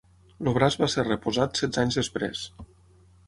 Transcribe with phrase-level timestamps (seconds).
[0.43, 2.45] El braç va ser reposat setze anys després.